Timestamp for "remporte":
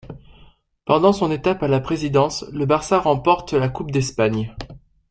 2.97-3.53